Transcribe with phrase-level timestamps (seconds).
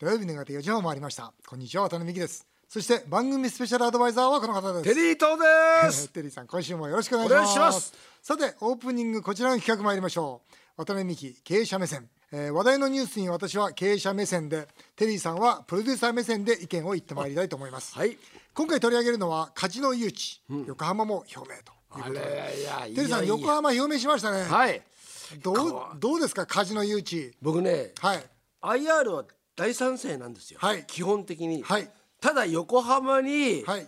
[0.00, 1.32] 土曜日の方4時半もありました。
[1.44, 2.46] こんにちは渡辺美希です。
[2.68, 4.84] そして番組スペシャルアドバイザーはこの方です。
[4.84, 5.36] テリー東
[5.84, 6.08] です。
[6.14, 7.92] テリーさん今週もよろしくお願いします。
[8.22, 10.42] さてオープニングこちらの企画参りましょ
[10.76, 10.84] う。
[10.84, 18.16] 渡辺美希経営者目線、えー話題のニュースに私は経営者目線でテリーさんはプロデューサー目線で意見を言ってまいりたいと思います、はい。
[18.54, 20.38] 今回取り上げるのはカジノ誘致、
[20.68, 21.56] 横浜も表明という
[21.90, 22.20] あことで。
[22.94, 24.80] テリーさん横浜表明しましたね、はい。
[25.42, 28.24] どうどうですかカジノ誘致僕ねはい。
[28.62, 29.24] IR は
[29.58, 30.84] 大賛成なんですよ、はい。
[30.86, 31.90] 基本的に、はい。
[32.20, 33.86] ただ横浜にはい。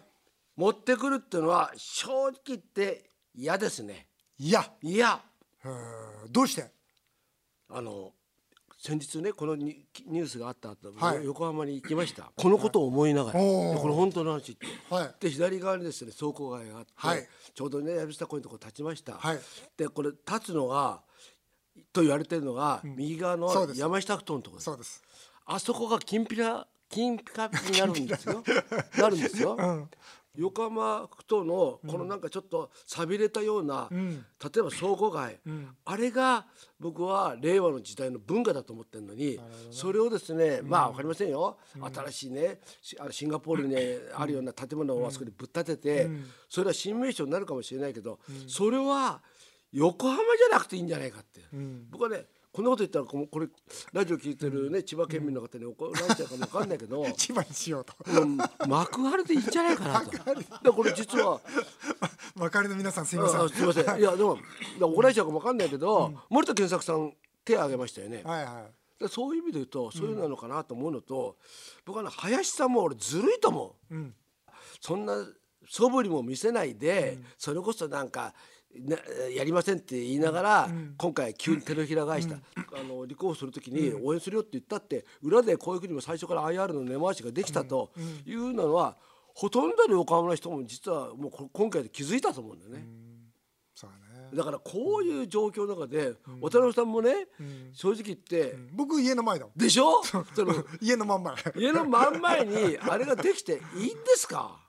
[0.57, 4.09] 持ってくるっていうのは正直言って嫌ですね。
[4.37, 5.21] いやいや
[5.65, 6.29] うー。
[6.29, 6.71] んどうして？
[7.71, 8.11] あの
[8.83, 11.25] 先日ねこのニニュースがあった後、はい。
[11.25, 12.33] 横浜に行きました。
[12.37, 14.67] このことを思いながら、おーでこれ本当の話って。
[14.91, 15.15] はい。
[15.21, 17.29] で左側にですね倉庫街があって、はい。
[17.55, 19.39] ちょうどね藪下公園のとこ立ちました、はい。
[19.77, 21.01] でこれ立つのが
[21.93, 25.03] と言われてるのが、右側の山下ふ頭のところです
[25.53, 28.45] あそこが金ピラ金ピカになるんですよ。
[28.99, 29.89] なるんですよ、
[30.37, 34.25] 横浜ふ頭のこのなんかちょっと寂れたような、ん。
[34.43, 35.41] 例えば倉庫街、
[35.85, 36.47] あれが
[36.79, 39.41] 僕は令和の時代の文化だと思ってるのに
[39.73, 43.75] それをですね、まあわかりませんよ、新しいねしあのシンガポールに
[44.15, 46.11] あるような建物をあそこにぶっ立てて、
[46.49, 49.21] それは新名所になるかもしれないけど、それは
[49.73, 51.41] 横浜じゃなくていいんじゃないかって、
[51.91, 53.47] 僕はねこんなこと言ったらここれ
[53.93, 57.07] ラジオ聞いてるね、千葉県民の方に怒られちゃうかもわかんないけど。
[57.17, 60.11] 千葉にしようとうん幕張でいいんじゃないかなと。
[60.65, 61.41] でこれ実は
[62.35, 64.39] 分かりの皆さんすみませんあすみません いやでも
[64.81, 68.23] 怒られちゃうかもわかんないけど、森田健作さん手を挙げましたよね。
[68.25, 71.39] はいはいでそういう意味で言うとそういうのなのかなと思うのと、
[71.87, 73.95] 僕はね林さんも俺ずるいと思う。
[73.97, 74.15] ん
[74.81, 75.15] そんな
[75.69, 78.35] 素振りも見せないで、それこそなんか。
[78.79, 78.97] な
[79.35, 87.91] やりませんって言いながら、今回急に手のひら返した、あの立候補する時に応援するよって言ったって裏でこういうふうにも最初から IR の根回しができたと
[88.25, 88.97] いうのは、
[89.35, 92.87] ほとんどの横浜の人も実はもうこ今回で気づいたと思うんだよね。
[94.37, 97.27] だからこういう状況の中で、渡辺さんもね、
[97.73, 100.03] 正直言って、僕家の前だでしょ？
[100.05, 101.35] その家の真ん前。
[101.57, 104.61] 家の真ん前にあれができていいんですか、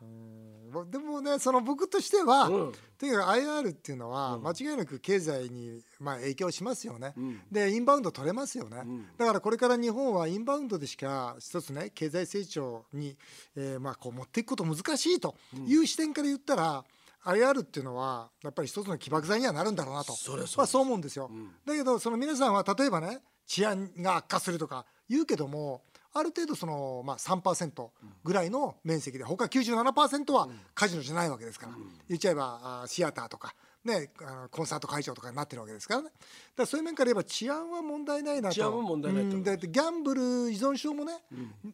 [0.90, 2.72] でもねその僕としては、うん。
[2.98, 7.16] とにかく IR っていうのは間違いなく経済にまあ影響しますよね、
[7.52, 8.84] でインバウンド取れますよね、
[9.18, 13.18] だからこれから日本はインバウンドでしか一つね経済成長に、
[13.56, 16.86] えーまあこう持っていくこと難しいという視点から言ったら、
[17.26, 20.14] IR っていうのはやっぱり一つの起爆剤にはなるんだろうなと。
[20.14, 21.32] そまあ、そう思うんですよ、
[21.66, 25.82] だけどその皆さんは例えばね治安が悪化するとか言うけども
[26.14, 27.90] ある程度その、まあ、3%
[28.24, 31.74] ぐらいの面積で他97%はカジノじゃないわけですから、
[32.08, 36.06] 言っちゃえばあシアターとか、ね、あのコンサート会場とかになってるわけですからね。
[36.06, 36.18] だか
[36.58, 38.56] らそういう面から言えば治安は問題ないなと。
[38.56, 39.30] 治安は問題ないと。
[39.30, 39.44] 思ううん。
[39.44, 40.22] だってギャンブル
[40.52, 41.14] 依存症もね、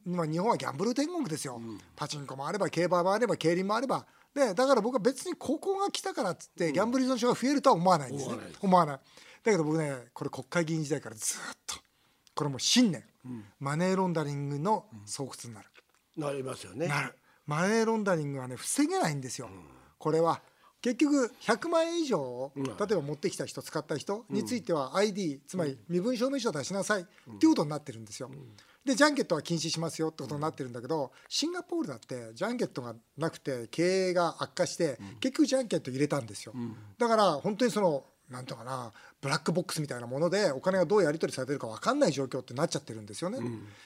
[0.06, 1.60] まあ、日本はギャンブル天国ですよ、
[1.96, 4.06] パチンコもあれば競馬もあれば競輪もあれば。
[4.34, 9.00] でだから僕は別にここが来たからっつってギャンブル依存症が増えるとは思わないんですね、思わない思わない。
[9.44, 11.76] だけど僕ねこれ国会議員時代からずっと
[12.36, 13.04] これもう信念、
[13.60, 15.68] マネーロンダリングの巣窟になる、
[16.16, 16.88] なりますよね。
[16.88, 17.16] なる。
[17.46, 19.50] マネーロンダリングはね防げないんですよ、
[19.98, 20.42] これは。
[20.82, 27.06] 結局100万円以上、例えば持ってきた人使った人については ID、つまり身分証明書を出しなさいっ
[27.40, 28.30] ていうことになってるんですよ。
[28.86, 36.54] でジャンケットは禁止しますよってことになってるんだけどシンガポールだってジャンケットがなくて経営が悪化して結局ジャンケット入れたんですよ。
[36.98, 43.40] だから本当にそのなんとかなブラックボックスみたいなものでお金がどうやり取りされてるか分かんない状況ってなっちゃってるんですよね。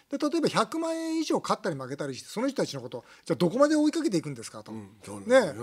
[0.09, 4.71] で例えば100万円以上勝ったり負けたりしてその人たちのことじゃあどこまで追いかけていくんですかと。
[5.03, 5.61] そうなんね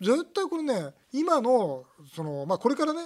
[0.00, 3.00] 絶対これね今のその、まあ、これからね、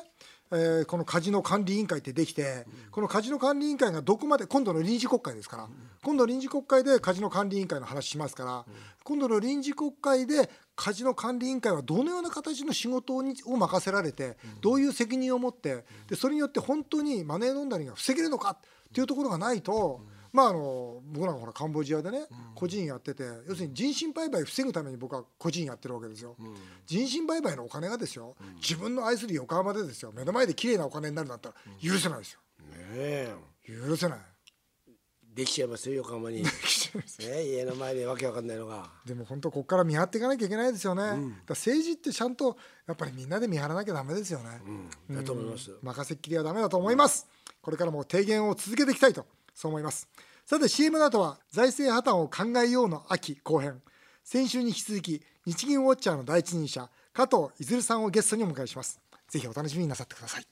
[0.50, 5.68] えーこのカジノ管理委員会ってできて、このカジノ管理委員会がどこまで今度の臨時国会ですから、
[6.02, 8.64] 今度臨時国会でカジノ管理委員会の話しますから、
[9.04, 18.58] 今度の臨時国会でカジノ管理委員会はどのような形の仕事にを任せられて、どういう責任を持ってでそれによって本当にマネーロンダリングが防げるのかっ
[18.94, 20.00] ていうところがないと。
[20.30, 26.36] まああの僕なんかほらカンボジアでね個人やってて要するに人身売買防ぐために僕は個人やってるわけですよ、
[26.86, 32.40] 人身売買のお金がですよ自分の愛する横浜でですよ目の前で綺麗なお金になるんだったら許せないですよ。
[32.60, 33.34] ねえ。
[33.66, 34.18] 許せない。
[35.34, 36.44] できちゃいますよ横浜に。
[37.20, 37.44] ね。
[37.44, 38.90] 家の前でわけわかんないのが。
[39.04, 42.56] でも本当ここから見張っていかなきゃいけないですよね、だから政治ってちゃんと
[42.86, 44.60] やっぱりみんなで見張らなきゃダメですよね、
[45.08, 45.70] うん、だと思います。
[45.82, 47.26] 任せっきりはダメだと思います。
[47.60, 50.08] これからも提言を続けていきたいとそう思います。
[50.46, 53.82] さて CM の後は財政破綻を考えようの秋後編。
[54.24, 59.00] 先週に引き続き日銀ウォッチャーの第一人者加藤いずるさんをゲストにお迎えします。
[59.28, 60.46] ぜひお楽しみになさってください。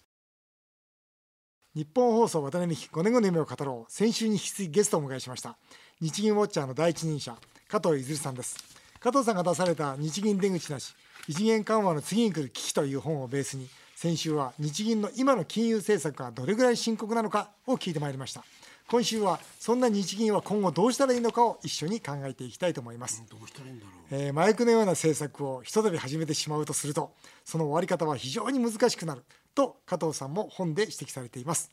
[1.75, 3.93] 日本放送渡辺美希5年後の夢を語ろう。
[3.93, 5.59] 先週に引き続きゲストをお迎えしました
[5.98, 7.34] 日銀ウォッチャーの第一人者
[7.69, 8.58] 加藤泉さんです。
[9.00, 10.94] 加藤さんが出された日銀出口なし
[11.26, 18.44] 異次元緩和の次に来る危機という本をベースに先週は日銀の今の金融政策がどれぐらい深刻なのかを聞いてまいりました。
[18.88, 23.25] 今週はそんな日銀は今後どうしたらいいのかを一緒に考えていきたいと思います。
[23.31, 23.94] どうしたらいいんだろう。
[24.10, 27.14] えー麻薬のような政策をひとたび始めてしまうとすると
[27.46, 31.70] その終わり方は非常に難しくなると加藤さんも本で指摘されています、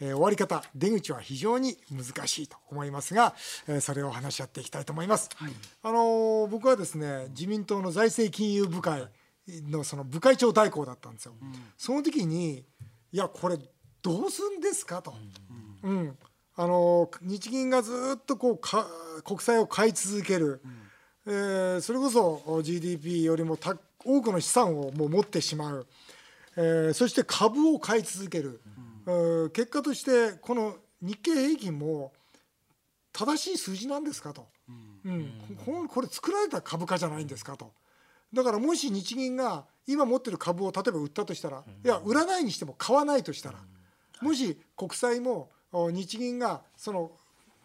[0.00, 3.34] えー終わり方出口は非常に難しいと思いますが、
[3.68, 5.28] えーそれを話し合っていきたいと思います、
[5.82, 9.06] あのー僕はですね自民党の財政金融部会
[9.70, 11.34] のその部会長代行だったんですよ、
[11.76, 12.64] その時に
[13.12, 13.58] いやこれ
[14.02, 15.12] どうするんですかと、
[15.82, 16.18] うん。
[16.56, 18.86] あの日銀がずっとこうか
[19.24, 20.60] 国債を買い続ける、
[21.26, 25.86] えーそれこそ GDP よりもた多くの資産をもう持ってしまう、
[26.56, 28.79] えーそして株を買い続ける、えー
[29.52, 32.12] 結果としてこの日経平均も
[33.12, 34.48] 正しい数字なんですかと、
[35.04, 35.32] うん。
[35.64, 37.72] ここれ作られた株価じゃないんですかと。
[38.32, 43.58] だからもし日銀が今持ってる株を例えば売ったとしたらいや売らないにしても買わないとしたら
[44.22, 47.10] もし国債もお日銀がその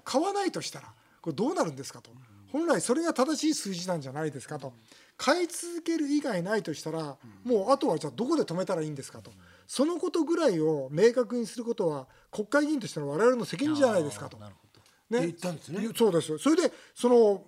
[0.03, 0.87] 買わないとしたら
[1.21, 2.11] これどうなるんですかと。
[2.51, 4.73] 本来それが正しい数字なんじゃないですかと。
[5.17, 9.31] 買い続ける以外ないとしたらもうあとはじゃあどこで止めたらいいんですかと
[9.67, 14.37] そのことぐらいを明確にすることは国会議員としての我々の責任じゃないですかと。
[14.37, 15.19] なるほど。
[15.19, 15.27] ね。
[15.27, 15.89] 言ったんですね。
[15.95, 16.37] そうです。
[16.37, 17.43] それでその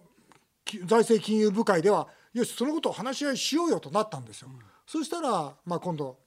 [0.67, 4.49] き財政金融部会ではよしそのことを話し合いしようよとなったんですよ、
[4.85, 6.19] そしたら、まあ、今度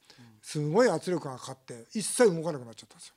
[0.42, 3.14] すごい圧力がかかって一切動かなくなっちゃったんですよ、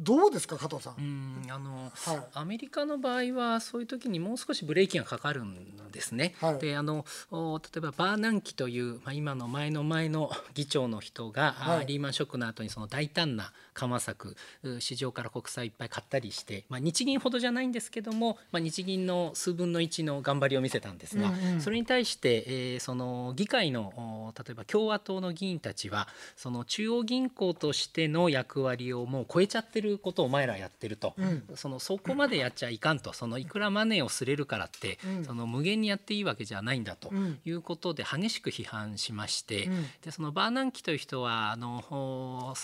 [0.00, 2.26] どうですか加藤さん、うんあの、はい。
[2.34, 6.34] アメリカの場合はそういう時にもう少しブレーキがかかるんですね。
[6.40, 6.58] はい。
[6.58, 11.86] であのお例えばバーナンキという、まあ、今の前の前の議長の人が、あはい。
[11.86, 21.60] リーマンショックの後にその大胆な緩和策う市場から国債いっぱい買ったりして、まあ、日銀ほどじゃないんですけども、まあ、日銀の数分の1の頑張りを見せたんですが、うんうん。
[21.60, 31.44] それに対して、えーその議会のお例えば共和党の議員たちはその中央銀行としての役割をもう超えちゃってることをお前らやってると、うん。
[31.54, 33.12] そのそこまでやっちゃいかんと。
[33.12, 35.24] そのいくらマネーをすれるからって、うん。
[35.24, 37.38] その無限にやっていいわけじゃないんだとうん。
[37.44, 39.86] いうことで激しく批判しまして、うん。
[40.02, 42.54] でそのバーナンキという人はあの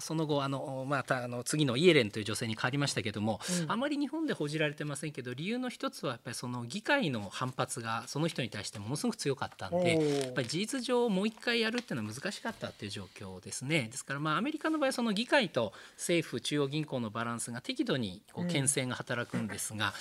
[0.00, 3.70] その後あのまたあの次のイエレンという女性に変わりましたけども、うん。
[3.70, 10.24] あまり日本で報じられてませんけど理由の一つはやっぱりその議会の反発がその人に対してものすごく強かったんおでー。
[10.24, 13.88] やっぱり事実上もう一回やるっていうのは難しかったっていう状況ですね。
[13.90, 19.92] ですからまあアメリカの場合その議会と政府中央銀行のバランスが適度にこう牽制が働くんですが、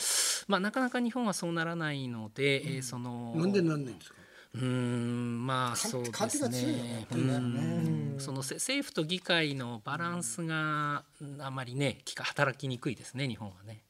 [0.48, 4.16] まあなかなか日本はそうならないので、えーそのなんでなんないんですか？
[4.54, 6.62] うーんまあそうですね。
[6.62, 8.20] ねうーん。
[8.20, 13.84] そのせ政府と議会のバランスがうんあんまりね働きにくいですね日本はね。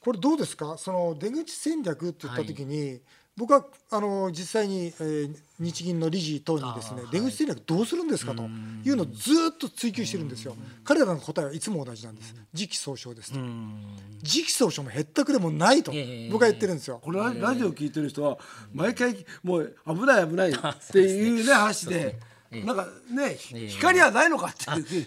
[0.00, 0.76] これどうですか？
[0.78, 3.00] その出口戦略って言った時に、
[3.36, 10.56] 僕はあの実際に、えー日銀の理事等にですね出口戦略どうするんですかというのをずっと追求してるんですよ。
[10.82, 12.34] 彼らの答えはいつも同じなんです。
[12.52, 13.38] 時期尚早ですと。
[13.38, 13.96] うん。
[14.22, 16.98] 時期尚早もへったくれもないとええ僕は言ってるんですよ。
[17.00, 18.38] これララジオ聞いてる人は
[18.74, 20.54] 毎回もう危ない危ないっ
[20.90, 22.18] ていうね 話で
[22.60, 24.64] なんかねえ光はないのかって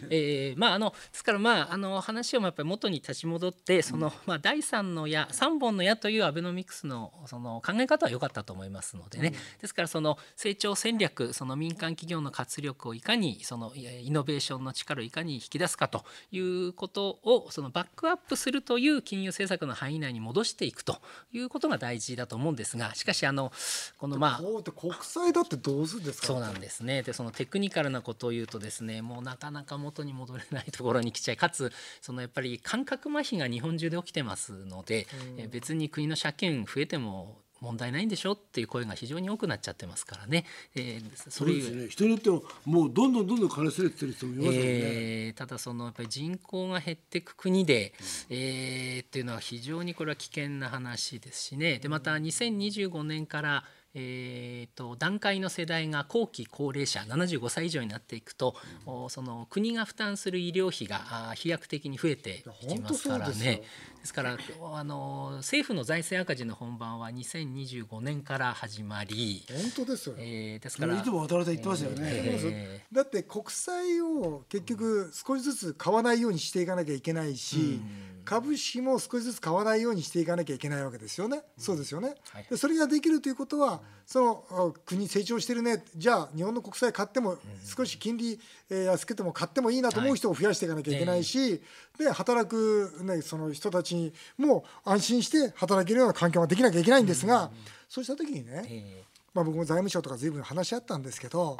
[0.09, 20.97] えーまああのですからまああの話をやっぱり元に立ち戻ってその、まあ第三の矢三本の矢というアベノミクスのその考え方は良かったと思いますのでね、ですからその成長戦略その民間企業の活力をいかにそのいイノベーションの力をいかに引き出すかということをそのバックアップするという金融政策の範囲内に戻していくと
[21.31, 23.51] いうことが大事だと思うんですがしかしあの
[23.97, 27.03] このまあ国債だってどうするんですかそうなんですね。
[27.03, 40.45] でそのテクニカルなことを言うとですねもうなかなか元に戻れないところに来ちゃいかつそのやっぱり感覚麻痺が日本中で起きてますので、え別に国の借金増えても問題ないんでしょっていう声が非常に多くなっちゃってますからね。
[40.75, 41.87] えーそそうれですね。
[41.89, 47.93] 人によってはもうどんどんどんどん金すれてる人もいますよね、えーただそのやっぱり人口が減っていく国で、
[48.29, 51.79] えーっていうのは非常にこれは危険な話ですしね。
[51.79, 53.63] でまた2025年から
[53.97, 63.63] えー、と段階の世代が後期高齢者75歳以上になっていくと、おその国が負担する医療費があ飛躍的に増えていきますからね。
[64.05, 64.37] ですから
[64.73, 77.79] あの政府の財政赤字の本番は2025年から始まり、本当ですよ、えーですからいつも渡辺さん言ってましたよね、えだって国債を結局少しずつ買わないようにしていかなきゃいけないし、
[78.25, 82.45] 株式も少しずつ買わないようにしていかなきゃいけないわけですよね、そうですよね、はい。
[82.49, 85.83] でそれができるということはそのあ国成長してるね。
[85.95, 91.61] じゃあ日本の国債買っても少し金利、えー安くても買ってもいいなと思う人を増やしていかなきゃいけないし、
[91.97, 97.51] で働く、ね、その人たちにも安心して働けるような環境ができなきゃいけないんですが、
[97.87, 101.57] そうした時にね、えまあ、僕も財務省とか随分話し合ったんですけど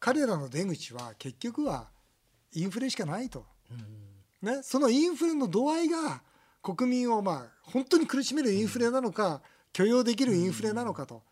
[0.00, 1.88] 彼らの出口は結局は
[2.52, 3.44] インフレしかないと、
[4.42, 6.22] ね、そのインフレの度合いが
[6.62, 9.40] 国民をまあ本当に苦しめるインフレなのか
[9.72, 11.22] 許容できるインフレなのかと、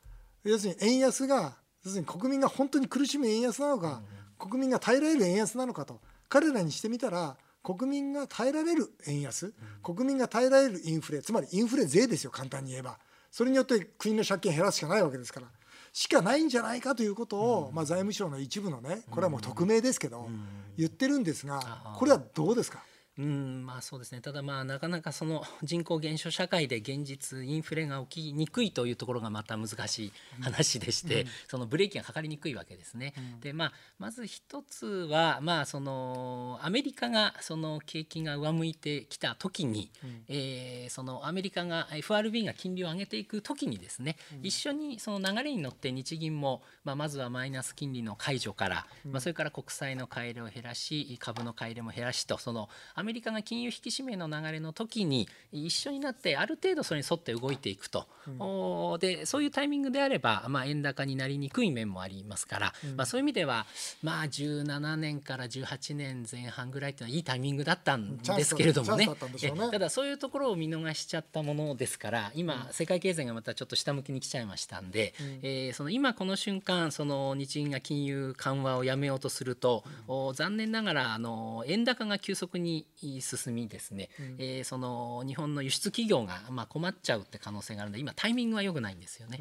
[0.44, 4.02] 要するに円安が要するに国民が本当に苦しむ円安なのか、
[4.38, 6.00] 国民が耐えられる円安なのかと。
[6.28, 9.52] 彼らにしてみたら国民が耐えられる円安、
[9.82, 12.98] 国民が耐えられるインフレつまりインフレ税ですよ簡単に言えば。
[13.30, 15.46] それによって国の借金減らすしかないわけですから。
[15.92, 20.28] しかないんじゃないかということを、まあ、財務省の一部のねこれはもう匿名ですけど、
[20.76, 21.60] 言ってるんですが
[21.96, 22.82] これはどうですか？
[23.18, 24.20] うんまあそうですね。
[24.20, 33.12] ただまあなかなかその人口減少社会で現実インフレが起きにくいというところがまた難しい話でして、そのブレーキがかかりにくいわけですね。
[33.40, 39.90] でまあまず一つはまあそのアメリカがその景気が上向いてきた時に、
[40.28, 58.06] えーそのアメリカが FRB が金利を上げていく時にですね、一緒にその流れに乗って日銀も、まあ、まずはマイナス金利の解除から、まあ、それから国債の買い入れを減らし株の買い入れも減らしとそのアメリカが金融引き締めの流れの時に一緒になってある程度それに沿って動いていくと、
[58.38, 63.66] おーでそういうタイミングであれば、まあ、円高になりにくい面もありますから、まあ、そういう意味では、
[64.02, 69.06] まあ、17年から18年前半ぐらいっていうのはいいタイミングだったんですけれどもね。
[69.06, 82.86] ねえただそういうところを見逃しちゃったものですから今世界経済がまたちょっと下向きに来ちゃいましたんで、えーその今この瞬間その日銀が金融緩和をやめようとすると、お残念ながらあの円高が急速に
[83.20, 89.40] 進みですね、えーその日本の輸出企業がまあ困っちゃうって可能性があるので今タイミングは良くないんですよね。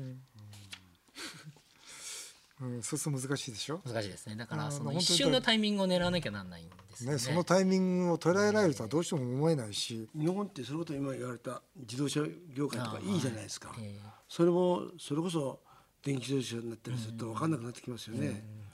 [2.61, 4.35] うん、そうすると難しいでしょ、難しいですね。
[4.35, 7.15] だからその一瞬のタイミングを狙わなきゃなんないんですよね。
[7.15, 12.21] ね、そのタイミングを捉えられるとはどうしても思えないし、日本ってそれこそ今言われた自動車
[12.53, 13.99] 業界とかいいじゃないですか、え
[14.29, 15.59] それもそれこそ
[16.03, 18.29] 電気自動車になったりすると分かんなくなってきますよね。
[18.29, 18.70] と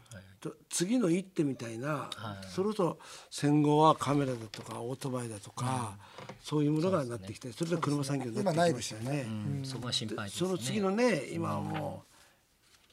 [0.69, 2.09] 次の一手みたいな、
[2.49, 2.99] それこそ
[3.29, 5.97] 戦後はカメラだとかオートバイだとか、
[6.43, 9.27] そういうものがなってきてそれで車産業になってきましたよね。
[9.63, 10.47] そこが心配ですね。
[10.47, 12.03] その次のね今はも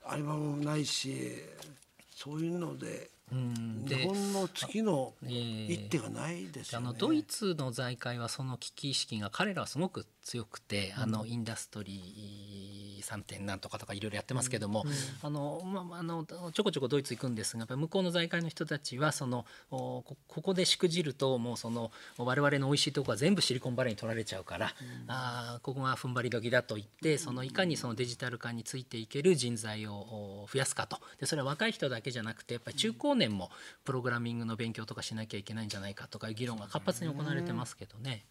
[0.05, 1.15] うアルバムもないし
[2.15, 3.85] そういうのでん。
[3.87, 6.89] 日本の次のえー一手がないですよね。
[6.89, 14.85] あのドイツの財界はその危機意識が彼らはすごく強くて、あのインダストリー3点なんとかとかいろいろやってますけども、
[15.23, 24.75] あのまああのちょこちょこドイツ行くんですがやっぱり向こうの財界の人たちはそのおこここでしくじるともうその我々の美味しいところは全部シリコンバレーに取られちゃうから、
[25.07, 30.99] あーここが踏ん張り時だと言ってそのいかにそのデジタル化についていける人材をお増やすかと。
[31.21, 33.51] でそれは若い人だけじゃなくてやっぱり中高年も
[33.85, 38.25] プログラミングの勉強とかしなきゃいけないんじゃないかとかいう議論が活発に行われてますけどね。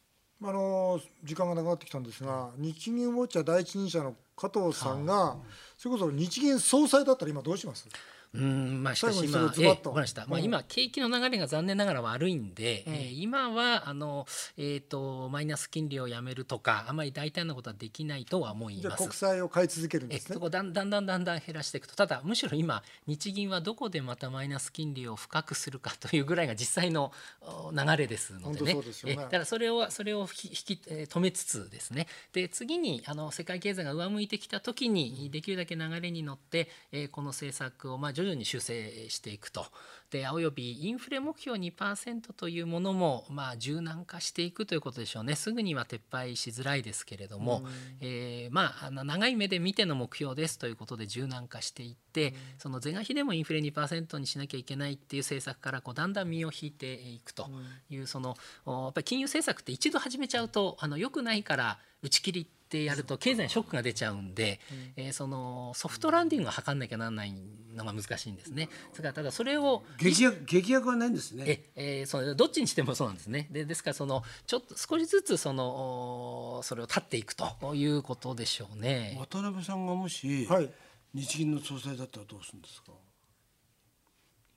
[0.46, 5.38] あの時間がなくなってきたんですが、日銀ウォッチャー第一人者の加藤さんが、
[5.78, 7.88] それこそ日銀総裁だったら今どうします？
[8.36, 10.46] うんまあ、しかし今ええました、まあ、うん。
[10.46, 14.26] 今景気の流れが残念ながら悪いんで、えー今はあの、
[14.58, 18.82] えー、とマイナス金利をやめるとかあまり大胆なことはできないとは思います。
[18.82, 19.12] じゃあ国。
[19.14, 20.34] 債を買い続けるんえですね。
[20.34, 21.96] そこだんだんだんだんだん減らしていくと。
[21.96, 27.12] ただむしろ今日銀はどこでまたマイナス金利を深くするかというぐらいが実際の
[27.42, 28.54] お流れですのでね。
[28.54, 29.16] 本当そうですよね。
[29.20, 32.08] えだからそれをそれを引き止めつつですね。
[32.34, 39.66] で次にあの世界経済が上向いてきた時にできるだけ流れに乗って、えーこの政策をまあ徐々に修正していくと。
[40.10, 45.36] でおよびインフレ目標2%というものもまあ柔軟化していくということでしょうね。
[45.36, 47.64] すぐには撤廃しづらいですけれども、
[48.00, 57.50] えーまああの長い目で見ての目標ですということで柔軟化していって、その是が非でもインフレ2%にしなきゃいけないっていう政策からこうだんだん身を引いていくと
[57.90, 64.60] いう、そのおやっぱり金融政策って一度始めちゃうとあの良くないから打ち切りってやると経済にショックが出ちゃうんで、
[64.96, 67.34] えーそのソフトランディングを図んなきゃならない
[67.74, 68.70] のが難しいんですね。
[68.92, 71.44] それからただそれを劇薬劇薬はないんですね。
[71.76, 73.48] ええーそのどっちにしてもそうなんですね。
[73.52, 79.18] でですからそのちょっと少しずつそのおそれを立っていくということでしょうね。
[79.20, 80.70] 渡辺さんがもし、はい
[81.16, 82.92] 日銀の総裁だったらどうするんですか？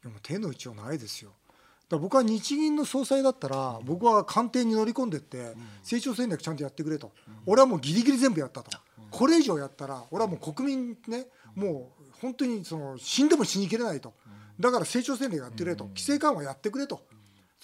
[0.02, 7.12] でも手の内はないですよだから僕は日銀の総裁だったら僕は官邸に乗り込んでって成長戦略ちゃんとやってくれと
[7.44, 8.70] 俺はもうギリギリ全部やったと
[9.10, 14.14] これ以上やったら俺はもう国民ねもう本当にその死んでも死にきれないと。
[14.58, 15.84] だから成長戦略やってくれと。
[15.86, 17.00] 規制緩和やってくれと。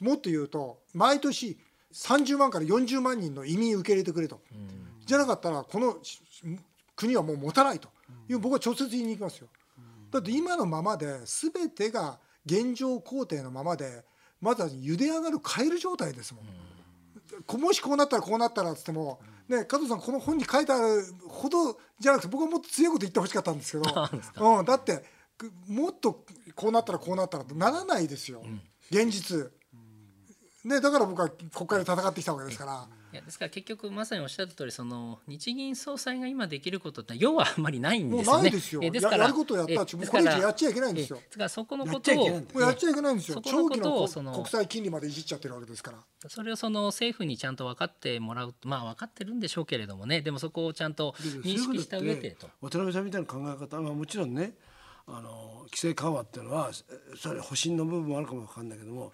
[0.00, 1.58] もっと言うと毎年
[1.92, 4.40] 30万から40万人の移民受け入れてくれと。
[5.04, 6.20] じゃなかったらこのし
[6.94, 7.88] 国はもう持たないと。
[8.28, 9.48] いう僕は直接言いに行きますよ。
[10.10, 14.04] だって今のままで全てが現状工程のままで
[14.40, 16.50] まずは茹で上がるカエル状態ですもん、こ
[17.58, 24.08] もしこうなったらこうなったらっつっても、ね、加藤さんこの本に書いてあるほどじゃなくて僕はもっと強いこと言ってほしかったんですけど
[24.58, 25.04] うん、だって
[25.36, 28.42] くもっとこうなったらこうなったらとならないですよ、
[28.90, 29.50] 現実。
[30.64, 32.88] ね、だから僕は国会で戦ってきたわけですから。
[33.12, 38.32] いやですから結局まさにおっしゃった通りその日銀総裁が今できることって要はあんまりないんですよね。
[38.32, 43.42] もうないですよえややることをやったらえもうこれ以上やっちゃいけないんですよえですからそこのことをやっちゃいけないんですよ。
[43.44, 45.98] 長期の国際金利までいじっちゃってるわけですから。
[46.28, 52.48] それをその政府にちゃんと分かってもらうまあ分かってるんでしょうけれどもねでもそこをちゃんと認識した上でと。
[52.62, 54.54] 渡辺さんみたいな考え方はもちろんね
[55.14, 59.12] あの規制緩和っていうのはえそれ保身の部分もあるかもわかんないけども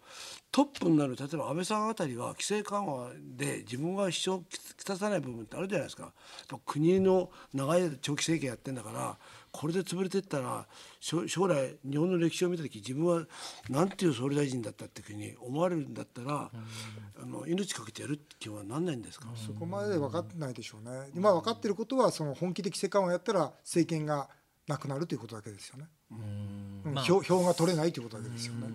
[0.53, 6.13] トップになる例えば安倍さんあたりは規制緩和で自分が支障をきたさない部分ってあるじゃないですか。
[6.65, 9.19] 国の長い間長期政権やってんだから
[9.51, 10.67] これで潰れてったら
[11.01, 13.25] 将将来日本の歴史を見た時自分は
[13.69, 16.51] なんていう総理大臣だったっていうふうに思われるんだったら、
[17.21, 19.27] あの命かけてやるって気はなんないんですか？
[19.35, 21.09] そこまで分かってないでしょうね。
[21.15, 24.29] 今分かってることはその本気で規制緩和やったら政権が
[24.69, 25.87] なくなるということだけですよね。
[26.13, 28.69] うんまあ票票が取れないということだけですよね。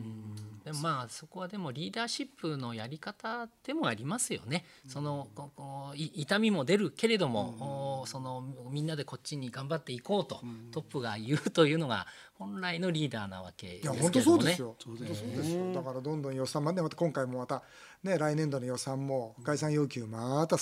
[0.65, 4.63] でもまあそこはでもリーダーシップのやり方でもありますよね。
[4.87, 14.21] そのここい痛みも出るけれども、おそのみんなでこっちに頑張っていこうと、トップが言うというのが本来のリーダーなわけですいや本当。
[14.21, 14.75] そうですよ。
[14.85, 15.73] 本当そうですよ。
[15.73, 17.61] だからどんどん予算までまた今回もまた
[18.01, 20.55] ね来年度の予算も概算要求また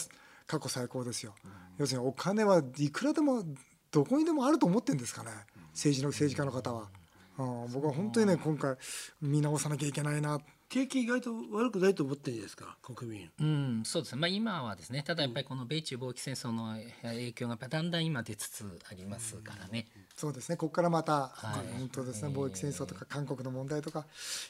[0.47, 1.35] 過去最高ですよ。
[1.77, 3.43] 要するにお金はいくらでも
[3.91, 5.31] どこにでもあると思ってんですかね。
[5.73, 6.89] 政治の政治家の方は。
[7.37, 8.75] うん、僕は本当にね今回
[9.21, 10.39] 見直さなきゃいけないな。
[10.69, 13.29] 景気意外と悪くないと思ってるんですか国民。
[13.41, 14.21] うん、そうですね。
[14.21, 19.87] まあ今はですね、ただやっぱりこの米中貿易戦争の影響がだんだん今出つつありますからね。
[20.15, 20.55] そうですね。
[20.55, 22.29] ここからまた、はい本当ですね。
[22.33, 24.05] 貿易戦争とか韓国の問題とか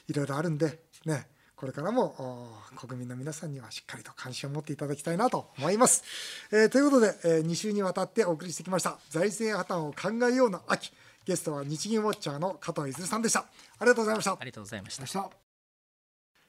[0.08, 1.26] いろいろあるんでね。
[1.62, 6.02] これからもお国民の皆さんにはしっかりと関心を持っていただきたいなと思います。
[6.50, 10.90] えーということで、え2週にわたってお送りしてきました財政破綻を考えような秋
[11.24, 13.46] ゲストは日銀ウォッチャーの加藤泉さんでした。
[13.78, 14.38] ありがとうございましたあ。
[14.40, 15.30] りがとうございました。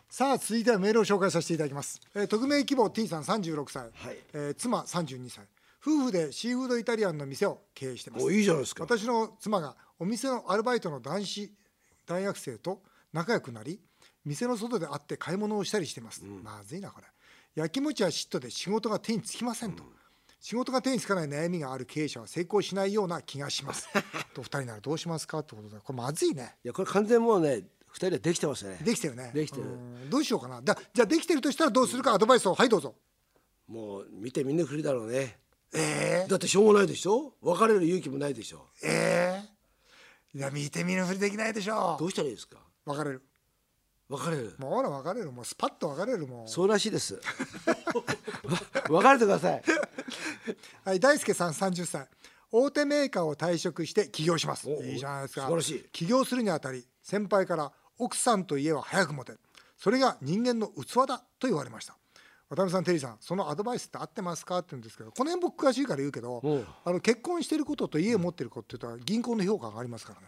[0.09, 5.45] さあ続いてはメールを紹介させていただきます、えー、匿名希望 T さん36歳、はいえー妻32歳
[5.79, 8.83] 夫婦でシーフードイタリアンの店を経営していますおいいじゃないですか。
[8.83, 11.53] 私の妻がお店のアルバイトの男子
[12.07, 12.81] 大学生と
[13.13, 13.79] 仲良くなり
[14.25, 17.07] 店の外で会って買い物をしたりしています、まずいなこれ。
[17.55, 19.83] やきもちや嫉妬で仕事が手につきませんと、
[20.39, 23.87] 仕事が手につかない悩みがある経営者は成功しないような気がします。
[24.33, 25.77] と二人ならどうしますかってことで。
[25.79, 26.55] これまずいね。
[26.63, 28.79] いやこれ完全もうね二人でできてますね。
[28.83, 29.31] できてるね。
[29.33, 29.63] できてる。
[29.63, 30.09] うん。
[30.09, 30.61] どうしようかな。
[30.61, 32.95] だじゃあできてるとしたらどうするかアドバイスをはいどうぞ。
[33.67, 35.39] もう見てみんなふりだろうね。
[35.73, 37.33] えだってしょうがないでしょ？
[37.41, 38.67] 別れる勇気もないでしょ？
[38.83, 39.43] ー、え。
[40.35, 41.95] ー、いや見て見ぬふりできないでしょ。
[41.99, 42.57] どうしたらいいですか？
[42.85, 43.23] 別れる
[44.09, 44.55] 別れる。
[44.57, 47.19] もうほら別れるもうスパッと別れるもうそうらしいです。
[48.89, 49.63] 別れてください。
[50.85, 52.07] はい、大輔さん30歳
[52.51, 54.69] 大手メーカーを退職して起業します。
[54.69, 55.41] おいいじゃないですか。
[55.41, 55.89] 素晴らしい。
[55.91, 59.33] 起業するにあたり先輩から奥さんと家は早く持て
[59.77, 61.97] それが人間の器だと言われました。
[62.49, 66.53] 渡辺さんテリーさんそのアドバイスって合ってますかって言うんですけどこの辺僕詳しいから言うけどう。
[66.55, 70.27] んあの結婚してることと家を持ってることっていうと銀行の評価がありますからね。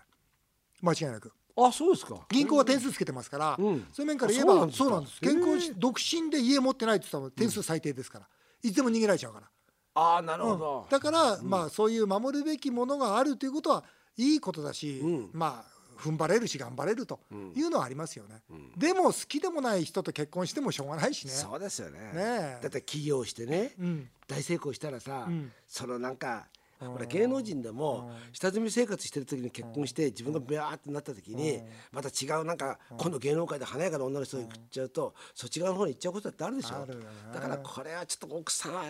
[0.82, 2.26] 間違いなくあそうですか。
[2.30, 3.88] 銀行は点数つけてますから、うん。
[3.94, 8.28] そういう面から言えばそうなんです結婚し独身で家持ってないって言ったら点数最低ですから、
[8.62, 9.48] いつでも逃げられちゃうから
[9.96, 10.88] ああなるほど。
[10.89, 13.86] だから、まあそういう守るべきものがあるということは
[14.18, 15.30] いいことだし、うん。
[15.32, 17.22] まあ踏ん張れるし頑張れると
[17.56, 18.41] いうのはありますよね、
[18.76, 21.32] でも好きでもない人と結婚してもしょうがないしね。
[21.32, 22.00] そうですよね。
[22.00, 22.60] ねえ。
[22.62, 24.10] だって起業してね、うん。
[24.28, 25.54] 大成功したらさ、ん。
[25.65, 26.48] そのなんか。
[26.80, 31.62] ほら芸能人でも下積み生活してる時に結婚して自分がビャーってなった時に
[31.92, 36.88] また違うなんか今度芸能界で華やかな女の人に行っちゃうとそっち側の方に行っちゃうことだってあるでしょ。
[37.34, 38.90] だからこれはちょっと奥さんはな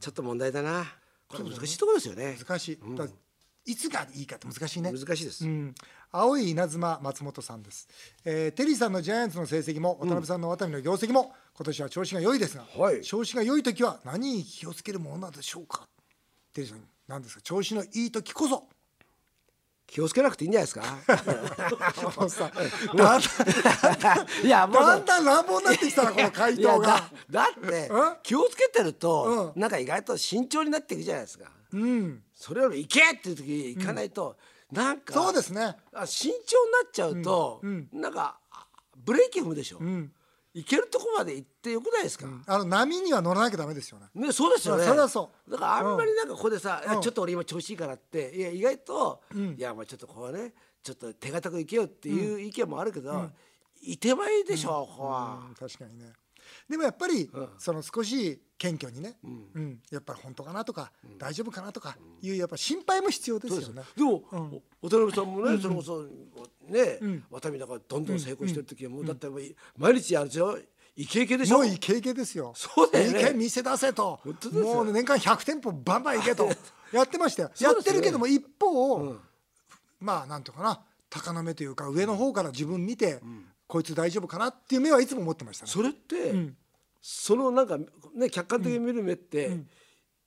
[0.00, 0.84] ちょっと問題だな。
[1.28, 2.36] これ難しいところですよね。
[2.38, 3.08] 難しい、だから
[3.66, 4.92] いつがいいかって難しいね。
[4.92, 5.46] 難しいです。
[5.46, 5.74] うん、
[6.12, 7.88] 青い稲妻松本さんです、
[8.24, 13.00] えーテリーさんのジャイアンツの成績も渡辺さんのワタミの業績も今年は調子が良いですが、はい。
[13.00, 15.88] 調子が良い時は何に気をつけるものなのでしょうか？
[16.54, 16.80] テリーさん。
[17.08, 17.42] 何ですか？
[17.42, 18.66] 調子のいい時こそ。
[19.86, 20.98] 気をつけなくていいんじゃないですか？
[22.18, 22.50] もうさ。
[22.96, 23.18] だ
[24.42, 26.86] んいやもうだんだん乱暴になってきたなこの回答が。
[26.88, 28.16] だだってうん？
[28.22, 31.50] 気をつけてると、うなんか意外と慎重になっていくじゃないですか。
[31.72, 32.22] うん。
[32.34, 34.36] それより行けっていう時行かないと、
[34.72, 35.76] なんかそうですね。
[35.92, 37.88] あ慎重になっちゃうと、うん。
[37.92, 40.12] なんかあブレーキ踏むでしょ、うん
[40.54, 44.06] 行けるとこまで行ってよくないですか、あの波には乗らなきゃダメですよね。
[44.14, 44.84] ね、そうですよね。
[44.84, 45.50] それはそう。
[45.50, 47.00] だからあんまりなんかここでさ、うん。
[47.00, 53.30] ちょっと俺今調子いいからって、いや意外と、いやまあちょっとこうね、ちょっと手堅く行けよっていう意見もあるけど、
[53.82, 55.44] いてまいいでしょ、ここは。
[55.48, 56.12] うん確かにね
[56.68, 63.82] でもやっぱり、うんその少し謙虚にね、ううんんやっぱり本当かなとか、大丈夫かなとかいうやっぱ心配も必要ですよね。
[63.96, 66.04] でも、うんお渡辺さんもね、それこそ
[66.68, 69.40] ね、うん渡辺なんかどんどん成功してる時はもうだってもう
[69.76, 70.58] 毎日あれでしょ
[70.96, 72.52] イケイケでしょもういい経験ですよ。
[72.56, 74.20] そうだよねいいけ店出せと
[74.52, 76.48] もう年間100店舗バンバン行けと
[76.92, 77.50] やってましたよ。
[77.58, 79.20] やってるけども一方、うん
[80.00, 83.20] まあなんとかな高の目というか上の方から自分見て、
[83.66, 85.70] こいつ大丈夫かなっていう目はいつも持ってましたね。
[85.70, 86.56] それって、うん。
[87.00, 87.78] そのなんか
[88.14, 89.48] ね客観的に見る目って、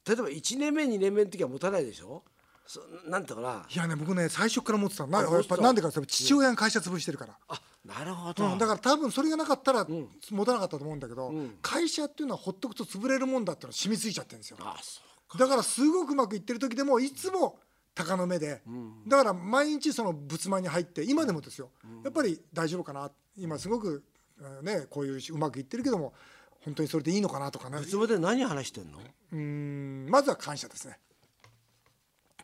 [0.08, 2.24] 例えば1年目2年目の時は持たないでしょ？
[2.66, 3.66] そなんてかな？
[3.70, 5.12] いやね僕ね最初から持ってたの。
[5.12, 7.38] なあやっぱなんでか父親が会社潰してるから。
[7.48, 9.88] あなるほど、うん、だから多分それがなかったら
[10.30, 11.58] 持たなかったと思うんだけど、ん。
[11.62, 14.58] 会社っていうのはほっとくと潰れるもんだってのは染みついちゃってるんですよ。
[14.60, 15.02] あそ
[15.36, 17.60] うだからすごくうまくいってる時でもいつも
[17.98, 18.62] 鷹の目で、
[19.08, 21.72] だから毎日その仏間に入って今でもですよ、
[22.04, 23.12] やっぱり大丈夫かな？
[23.38, 24.04] 今すごく
[24.40, 26.14] えーねこういううまくいってるけども
[26.64, 27.82] 本当にそれでいいのかなとかね。
[27.82, 29.00] いつまで何話してんの？
[29.00, 31.00] うーんまずは感謝ですね。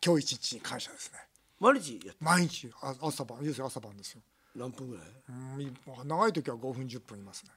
[0.04, 1.18] 今日一日に感謝ですね。
[1.60, 3.38] 毎日やって毎日あ朝晩。
[3.42, 4.22] 要するに朝晩ですよ。
[4.56, 5.04] 何分ぐらい？
[5.28, 5.72] うんい
[6.04, 7.50] 長い時は5分10分いますね。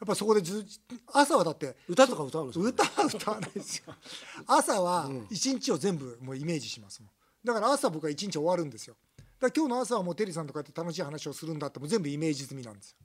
[0.00, 0.64] やっぱそこでず
[1.12, 3.92] 朝はだって歌とか歌うの歌は歌わないですよ。
[4.46, 7.10] 朝は一日を全部もうイメージしますもん
[7.48, 8.94] だから朝僕は一日終わるんですよ。
[9.16, 12.96] だから今日の朝はもうテリーさんとかやって楽しい話をするんだってもう全部イメージ済みなんです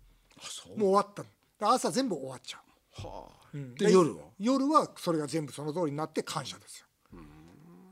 [0.68, 0.76] よ。
[0.76, 1.74] もう終わったの。
[1.74, 2.60] 朝全部終わっちゃ
[3.04, 3.08] う。
[3.08, 3.48] はあ。
[3.54, 3.76] うん。
[3.76, 4.24] で夜は？
[4.40, 6.88] 夜はそれが全部その通りになって感謝ですよ。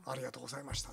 [0.06, 0.90] ありがとうございました。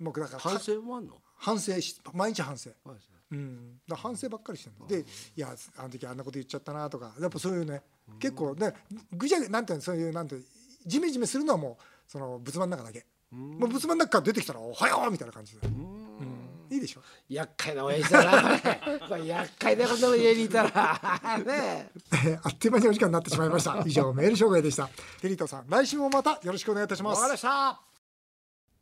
[0.00, 1.14] 僕だから反省もあんの？
[1.36, 2.70] 反省し毎日反省。
[2.84, 2.96] はい。
[3.30, 4.86] うん、だ反省ばっかりしてるの。
[4.86, 7.14] でいやあの時あんなこと言っちゃったなとか。
[7.18, 7.80] やっぱそういうね
[8.18, 8.74] 結構ね
[9.12, 10.44] ぐじゃなんていうのそういうなんていう
[10.84, 16.48] ジメジメするのはもうその仏間の中だけもう仏間の中から出てきたら「おはよう!」みたいな感じで、うん。
[16.70, 17.02] いいでしょ？
[17.28, 18.98] 厄介な親父だなこれ。
[19.08, 21.38] これ厄介なことの家にいたら。
[21.44, 22.16] ねえ。
[22.16, 23.82] ー あっという間にお時間になってしまいました。
[23.86, 24.88] 以上メール紹介でした。
[25.20, 27.20] テリートさん来週もまたよろしくお願いいたします。
[27.20, 27.80] わかりました。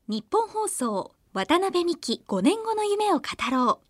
[0.09, 3.87] 日本放送渡辺美希5年後の夢を語ろう。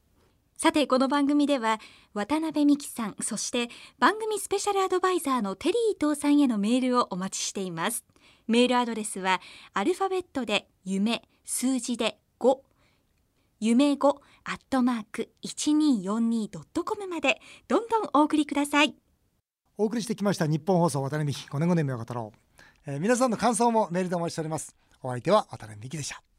[0.58, 1.80] さてこの番組では
[2.12, 8.04] 渡辺美希さんそして番組スペシャルアドバイザーのテリー伊藤さんへのメールをお待ちしています
[8.50, 9.40] メールアドレスは
[9.72, 12.58] アルファベットで夢数字で5
[13.60, 14.08] 夢5
[14.44, 18.94] アットマーク 1242.com までどんどんお送りください。
[19.78, 24.74] お送りしてきました日本放送渡辺美希5年5年目を語ろう、えー皆さんの感想もメールでお待ちしております。
[25.02, 26.29] お相手は渡辺美希でした。